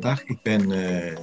[0.00, 1.16] dag, ik ben uh,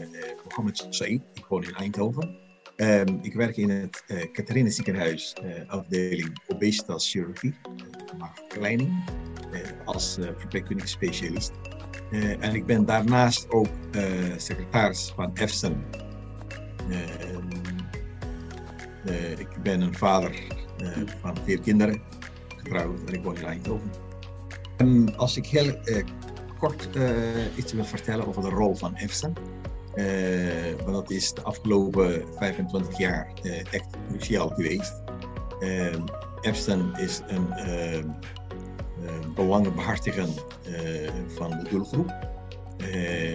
[0.48, 2.38] Mohammed Said, ik woon in Eindhoven.
[2.76, 9.04] Um, ik werk in het uh, ziekenhuis, uh, afdeling obesitas chirurgie, uh, maagverkleining,
[9.86, 11.52] als verpleegkundige specialist.
[12.40, 13.68] en ik ben daarnaast ook
[14.38, 15.84] secretaris van EFSEN.
[19.38, 20.32] ik ben een vader
[21.22, 22.02] van vier kinderen,
[22.58, 23.92] getrouwd en ik woon in Eindhoven.
[24.78, 25.80] Um, als ik heel
[26.58, 26.90] kort
[27.56, 29.34] iets wil vertellen over de rol van EFSEN.
[29.98, 30.06] Uh,
[30.84, 34.94] want dat is de afgelopen 25 jaar uh, echt cruciaal geweest.
[35.60, 35.94] Uh,
[36.42, 37.48] Epstein is een
[39.36, 40.28] belangenbehartiger
[41.28, 42.14] van de doelgroep.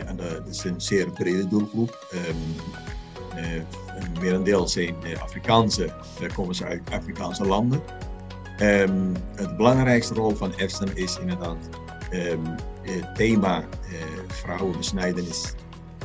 [0.07, 2.07] en dat is een zeer brede doelgroep.
[3.97, 5.95] Een merendeel zijn Afrikaanse,
[6.35, 7.83] komen ze uit Afrikaanse landen.
[8.61, 11.69] Um, het belangrijkste rol van Epstein is inderdaad
[12.11, 12.39] het
[13.15, 13.65] thema
[14.29, 15.55] vrouwenbesnijdenis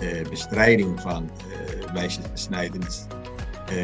[0.01, 1.29] eh, bestrijding van
[1.93, 3.05] meisjesbesnijdenis,
[3.65, 3.75] eh,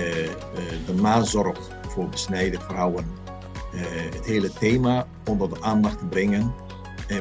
[0.85, 3.05] de nazorg voor besneden vrouwen,
[4.15, 6.53] het hele thema onder de aandacht te brengen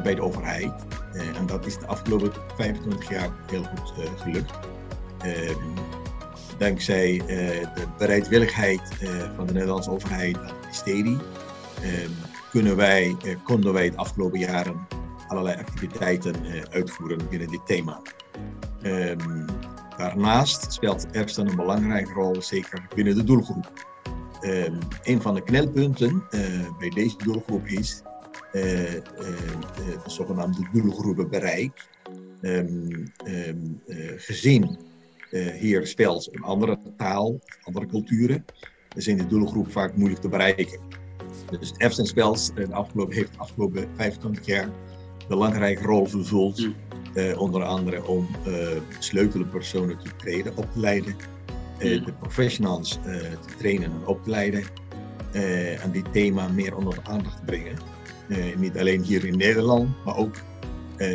[0.02, 0.72] bij de overheid.
[1.36, 4.52] en dat is de afgelopen 25 jaar heel goed gelukt.
[5.18, 5.58] Ehm,
[6.58, 7.22] dankzij
[7.74, 8.80] de bereidwilligheid
[9.36, 11.18] van de Nederlandse overheid en het ministerie
[11.82, 12.10] ehm,
[12.50, 14.86] kunnen wij, konden wij de afgelopen jaren
[15.32, 16.34] allerlei activiteiten
[16.70, 18.02] uitvoeren binnen dit thema.
[18.82, 19.44] Um,
[19.96, 23.86] daarnaast speelt Epstein een belangrijke rol, zeker binnen de doelgroep.
[24.40, 28.02] Um, een van de knelpunten uh, bij deze doelgroep is
[28.52, 31.88] uh, de zogenaamde doelgroepenbereik.
[32.40, 33.12] Um,
[34.16, 34.78] gezien
[35.58, 38.44] hier speelt een andere taal, andere culturen,
[38.96, 40.80] zijn de doelgroep vaak moeilijk te bereiken.
[41.60, 41.72] Dus
[42.06, 44.68] speelt de afgelopen, heeft de afgelopen 25 jaar
[45.32, 46.74] belangrijke rol vervuld mm.
[47.14, 48.54] Uh, onder andere om uh,
[48.98, 51.16] sleutelpersonen te trainen, op te leiden,
[51.78, 52.98] uh, de professionals
[53.46, 54.64] te trainen en op te leiden
[55.82, 57.76] en dit thema meer onder de aandacht te brengen.
[58.56, 60.34] niet alleen hier in Nederland, maar ook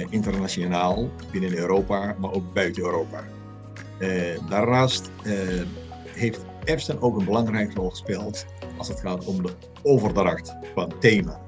[0.10, 3.24] internationaal, binnen Europa, maar ook buiten Europa.
[4.50, 5.12] daarnaast
[6.14, 8.46] heeft Epstein ook een belangrijke rol gespeeld
[8.78, 9.52] als het gaat om de
[9.84, 11.40] overdracht van thema.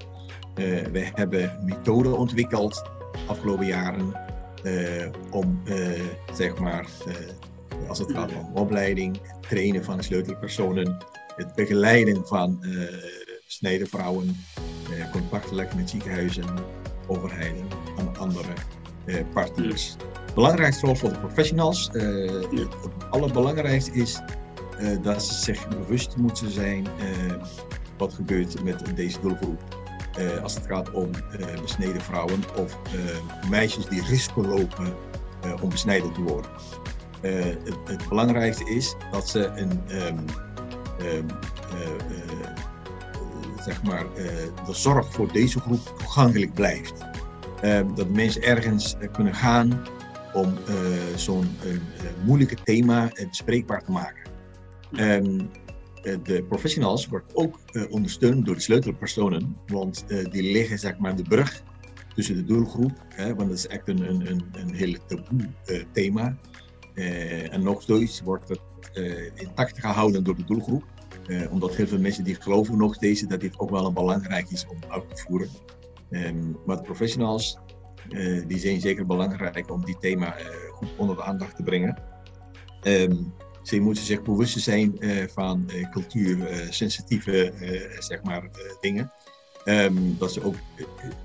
[0.91, 2.83] We hebben methoden ontwikkeld
[3.27, 4.13] afgelopen jaren
[4.63, 5.87] uh, om uh,
[6.33, 6.87] zeg maar,
[7.87, 10.97] als het gaat om opleiding, trainen van sleutelpersonen,
[11.35, 12.63] het begeleiden van
[13.47, 14.37] snijdenvrouwen,
[15.11, 16.45] contact leggen met ziekenhuizen,
[17.07, 18.53] overheden en andere
[19.33, 19.95] partners.
[20.25, 22.67] De belangrijkste rol voor de professionals, het
[23.09, 24.19] allerbelangrijkste is
[25.01, 26.87] dat ze zich bewust moeten zijn
[27.97, 29.61] wat gebeurt met deze doelgroep.
[30.19, 31.09] Uh, als het gaat om
[31.39, 34.93] uh, besneden vrouwen of uh, meisjes die risico lopen
[35.61, 36.51] om besneden te worden.
[37.21, 40.25] Het, het, belangrijkste is dat ze een, um,
[41.01, 41.25] um,
[43.63, 44.05] zeg maar,
[44.65, 46.93] de zorg voor deze groep toegankelijk blijft.
[47.61, 49.81] Ehm, dat mensen ergens kunnen gaan
[50.33, 50.53] om
[51.15, 51.57] zo'n
[52.25, 54.29] moeilijke thema bespreekbaar te maken.
[54.95, 55.17] Eh,
[56.01, 61.15] de professionals wordt ook uh, ondersteund door de sleutelpersonen, want uh, die liggen zeg maar
[61.15, 61.63] de brug
[62.15, 65.49] tussen de doelgroep, hè, want dat is echt een, een, een, heel taboe
[65.91, 66.37] thema.
[67.49, 68.61] en nog steeds wordt het
[69.35, 70.83] intact gehouden door de doelgroep,
[71.49, 74.65] omdat heel veel mensen die geloven nog steeds dat dit ook wel een belangrijk is
[74.67, 75.49] om uit te voeren.
[76.09, 77.57] Um, maar de professionals,
[78.47, 80.35] die zijn zeker belangrijk om die thema
[80.71, 81.97] goed onder de aandacht te brengen.
[82.83, 83.33] Um,
[83.69, 88.43] ze moeten zich bewust zijn uh, van uh, cultuursensitieve uh, zeg maar,
[88.81, 89.11] dingen.
[89.65, 90.55] Um, dat ze ook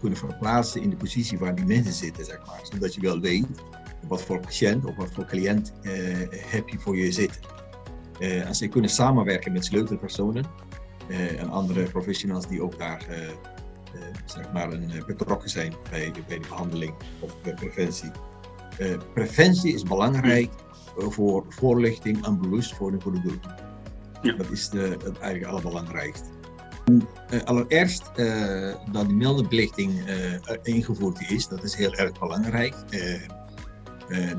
[0.00, 2.60] kunnen verplaatsen in de positie waar die mensen zitten, zeg maar.
[2.72, 3.47] Zodat je wel weet
[4.09, 5.72] wat voor patiënt of wat voor cliënt
[6.37, 7.41] heb je voor je zitten.
[8.19, 10.44] en ze kunnen samenwerken met sleutelpersonen
[11.09, 13.07] en andere professionals die ook daar
[14.24, 18.10] zeg maar een, betrokken zijn bij, bij de behandeling of bij preventie.
[19.15, 20.50] Preventie is belangrijk
[20.97, 23.62] voor voorlichting en bewustwording voor de doelgroep.
[24.22, 24.32] Ja.
[24.32, 26.26] Dat is de, het eigenlijk allerbelangrijkste.
[26.84, 32.74] Uh, allereerst uh, dat die meldebelichting uh, ingevoerd is, dat is heel erg belangrijk.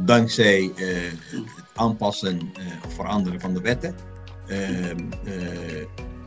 [0.06, 2.52] dankzij het aanpassen
[2.86, 3.96] of veranderen van de wetten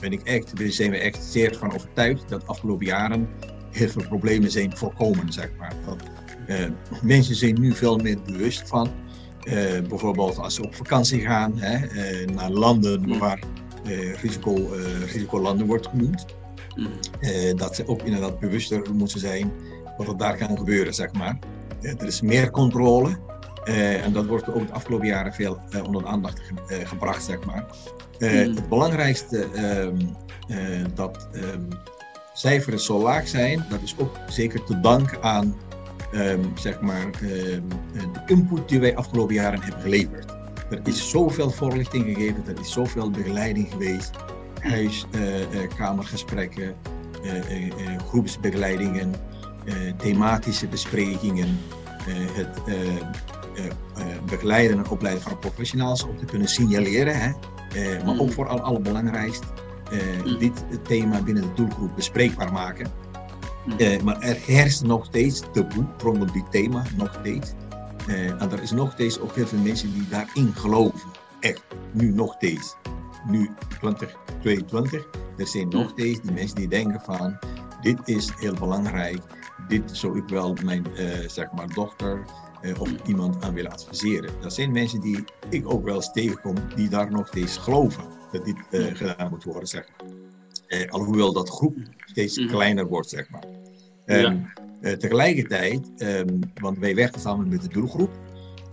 [0.01, 3.29] ben ik echt, zijn we echt zeer van overtuigd dat de afgelopen jaren
[3.71, 5.33] heel veel problemen zijn voorkomen.
[5.33, 5.73] Zeg maar.
[5.87, 6.03] dat,
[7.03, 8.91] mensen zijn nu veel meer bewust van
[9.45, 13.19] uh, bijvoorbeeld als ze op vakantie gaan hè, uh, naar landen mm.
[13.19, 13.39] waar
[14.21, 14.69] risico,
[15.13, 16.25] risicolanden wordt genoemd.
[16.75, 17.57] Mm.
[17.57, 19.53] dat ze ook inderdaad bewuster moeten zijn
[19.97, 21.39] wat er daar kan gebeuren, zeg maar.
[21.81, 23.19] er is meer controle
[24.03, 27.65] en dat wordt ook de afgelopen jaren veel onder de aandacht gebracht, zeg maar.
[28.19, 28.29] Mm.
[28.29, 29.97] Het belangrijkste ehm,
[30.95, 31.63] dat ehm,
[32.33, 35.55] cijfers zo laag zijn, dat is ook zeker te danken aan
[36.15, 37.63] um, zeg maar, de
[38.27, 40.37] input die wij afgelopen jaren hebben geleverd.
[40.71, 44.11] Er is zoveel voorlichting gegeven, er is zoveel begeleiding geweest,
[44.61, 46.75] huiskamergesprekken,
[47.25, 47.69] uh, uh,
[48.09, 49.15] groepsbegeleidingen,
[49.97, 51.59] thematische besprekingen,
[52.33, 52.61] het
[54.27, 57.31] begeleiden en opleiden van professionals om te kunnen signaleren, hè,
[58.05, 58.33] maar ook mm.
[58.33, 59.43] voor al allerbelangrijkst,
[60.25, 60.39] mm.
[60.39, 62.91] dit thema binnen de doelgroep bespreekbaar maken.
[63.69, 64.05] Mm.
[64.05, 67.53] maar er heerst nog steeds taboe rondom dit thema, nog steeds.
[68.09, 71.11] Uh, en er is nog steeds ook heel veel mensen die daarin geloven.
[71.41, 71.63] Echt,
[71.93, 72.77] nu nog steeds.
[73.27, 73.51] Nu
[73.81, 77.39] 2022, er zijn nog steeds die mensen die denken van,
[77.81, 79.19] dit is heel belangrijk,
[79.69, 82.25] dit zou ik wel mijn uh, zeg maar dochter
[82.79, 84.31] of iemand aan willen adviseren.
[84.41, 88.45] Dat zijn mensen die ik ook wel eens tegenkom, die daar nog steeds geloven dat
[88.45, 90.89] dit gedaan moet worden, zeg maar.
[90.89, 92.49] alhoewel dat groep steeds mhm.
[92.49, 93.58] kleiner wordt, zeg maar.
[94.09, 94.47] Um,
[94.81, 98.11] uh, tegelijkertijd, um, want wij werken samen met de doelgroep,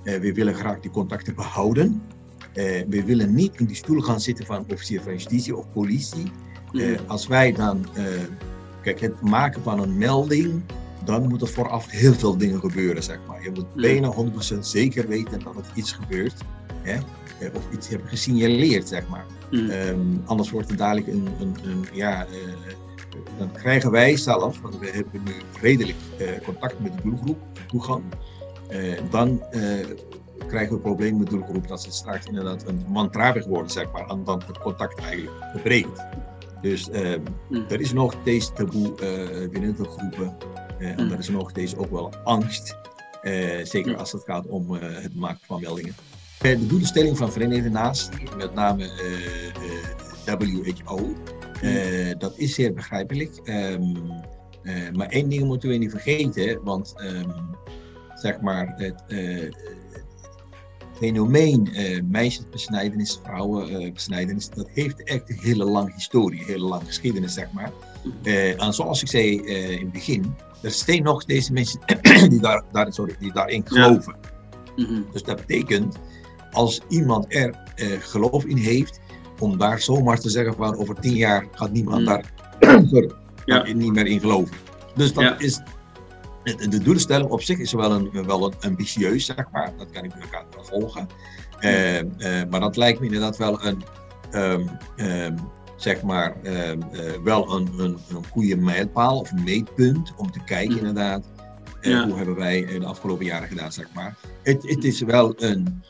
[0.03, 2.01] uh, we willen graag die contacten behouden.
[2.53, 6.31] Uh, we willen niet in die stoel gaan zitten van officier van justitie of politie.
[6.71, 6.95] Mm.
[7.07, 7.85] Als wij dan,
[8.81, 10.61] kijk, het maken van een melding,
[11.05, 13.43] dan moeten vooraf heel veel dingen gebeuren, zeg maar.
[13.43, 13.81] Je moet mm.
[13.81, 14.13] bijna
[14.55, 16.41] 100% zeker weten dat er iets gebeurt.
[16.81, 16.97] Hè?
[17.53, 19.25] Of iets hebben gesignaleerd, zeg maar.
[19.51, 19.69] Mm.
[19.69, 22.25] Um, anders wordt het dadelijk een, een, een ja,
[23.37, 28.03] dan krijgen wij zelf, want we hebben nu redelijk uh, contact met de doelgroep, toegang,
[28.71, 29.43] uh, dan
[30.47, 34.09] krijgen we problemen met de doelgroep dat ze straks inderdaad een mantradig worden, zeg maar,
[34.09, 36.05] en dan het contact eigenlijk verbreekt.
[36.61, 37.65] Dus mm.
[37.69, 38.93] er is nog deze taboe
[39.51, 40.37] binnen de groepen
[40.79, 41.11] en mm.
[41.11, 42.75] er is nog deze ook wel angst,
[43.63, 43.97] zeker mm.
[43.97, 45.95] als het gaat om het maken van meldingen.
[46.39, 48.89] De doelstelling van Verenigde Naties, met name
[50.25, 51.15] WHO,
[51.65, 53.39] uh, dat is zeer begrijpelijk.
[53.43, 53.95] Um,
[54.63, 57.33] uh, maar één ding moeten we niet vergeten, want um,
[58.15, 59.51] zeg maar het uh,
[60.97, 61.69] fenomeen
[62.09, 67.71] meisjesbesnijdenis, vrouwenbesnijdenis, dat heeft echt een hele lange historie, een hele lange geschiedenis, zeg maar.
[68.57, 71.79] en zoals ik zei in het begin, er zijn nog deze mensen
[72.29, 74.15] die, daar, daar, sorry, die daarin geloven.
[74.75, 74.83] Ja.
[74.83, 75.01] Mhm.
[75.11, 75.95] Dus dat betekent,
[76.51, 77.55] als iemand er
[77.99, 78.99] geloof in heeft,
[79.39, 82.05] om daar zomaar te zeggen van over tien jaar gaat niemand mm.
[82.05, 82.33] daar
[83.45, 83.73] ja.
[83.73, 84.55] niet meer in geloven.
[84.95, 85.61] Dus dat is,
[86.43, 89.73] de, doelstelling op zich is wel, een, wel een ambitieus, zeg maar.
[89.77, 91.07] Dat kan ik met elkaar wel volgen.
[91.61, 92.05] Uh, uh,
[92.49, 93.83] maar dat lijkt me inderdaad wel een,
[94.33, 95.35] um, um,
[95.75, 100.71] zeg maar, um, uh, wel een, een, een goede mijlpaal of meetpunt om te kijken
[100.71, 100.77] mm.
[100.77, 101.25] inderdaad.
[101.81, 102.07] Ja.
[102.07, 104.15] Hoe hebben wij de afgelopen jaren gedaan, zeg maar.
[104.43, 105.83] Het, het is wel een,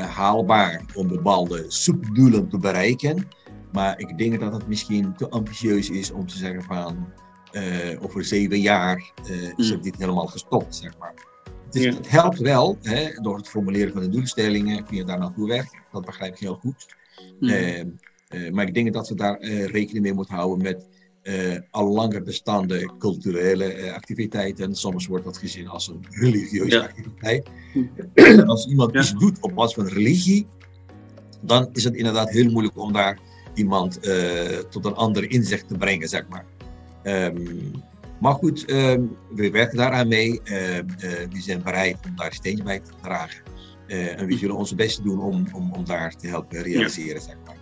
[0.00, 3.28] haalbaar om bepaalde subdoelen te bereiken.
[3.72, 7.12] Maar ik denk dat het misschien te ambitieus is om te zeggen van
[7.52, 9.82] uh, over zeven jaar uh, is mm.
[9.82, 11.14] dit helemaal gestopt, zeg maar.
[11.70, 15.48] Het, het helpt wel, hè, door het formuleren van de doelstellingen kun je daar naartoe
[15.48, 15.80] werken.
[15.92, 16.94] Dat begrijp ik heel goed.
[17.40, 17.98] Mm.
[18.52, 20.88] maar ik denk dat we daar rekening mee moeten houden met
[21.26, 24.74] uh, al langer bestaande culturele uh, activiteiten.
[24.74, 27.48] Soms wordt dat gezien als een religieuze activiteit.
[28.46, 30.46] als iemand iets doet op basis van religie,
[31.42, 33.18] dan is het inderdaad heel moeilijk om daar
[33.54, 36.44] iemand uh, tot een ander inzicht te brengen, zeg maar.
[37.02, 37.70] Um,
[38.20, 40.40] maar goed, um, we werken daaraan mee.
[40.42, 40.86] Ehm,
[41.32, 43.42] we zijn bereid om daar steeds bij te dragen.
[43.86, 47.55] en we zullen ons best doen om, om, om daar te helpen realiseren, zeg maar.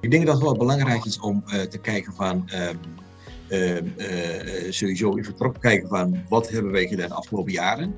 [0.00, 2.78] Ik denk dat het wel belangrijk is om uh, te kijken van, um,
[3.48, 7.94] uh, uh, sowieso even terug kijken van wat hebben wij gedaan de afgelopen jaren.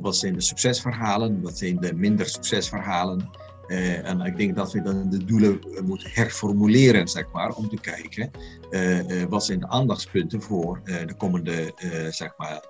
[0.00, 3.30] wat zijn de succesverhalen, wat zijn de minder succesverhalen.
[4.02, 8.30] en ik denk dat we dan de doelen moeten herformuleren, zeg maar, om te kijken
[9.28, 11.72] wat zijn de aandachtspunten voor de komende,
[12.10, 12.64] zeg maar,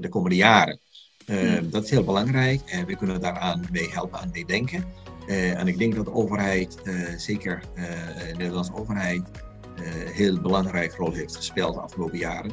[0.00, 0.78] de komende jaren.
[1.26, 1.70] Hmm.
[1.70, 4.84] Dat is heel belangrijk en we kunnen daaraan mee helpen aan mee denken.
[5.26, 7.84] Uh, en ik denk dat de overheid, uh, zeker uh,
[8.28, 9.22] de Nederlandse overheid,
[9.76, 12.52] een heel belangrijke rol heeft gespeeld de afgelopen jaren.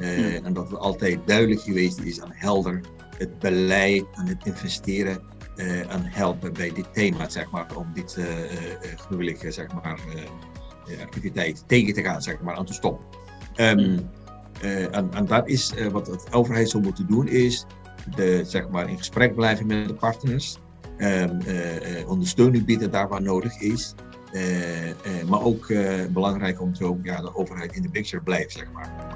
[0.00, 0.44] Mm.
[0.44, 2.80] En dat het altijd duidelijk geweest is aan helder
[3.16, 5.20] het beleid en het investeren
[5.88, 8.18] en helpen bij dit thema, zeg maar, om dit
[8.96, 10.00] gruwelijke zeg maar,
[11.00, 13.06] activiteit tegen te gaan, zeg maar, aan te stoppen.
[13.56, 14.10] Um,
[14.60, 17.64] en, en dat is wat de overheid zou moeten doen, is
[18.14, 20.58] de, zeg maar, in gesprek blijven met de partners.
[20.98, 23.94] Ehm, eh, eh, ondersteuning bieden daar waar nodig is.
[24.32, 24.42] Eh,
[25.28, 25.72] maar ook
[26.10, 29.07] belangrijk om te ja, de overheid in de picture blijft, zeg maar.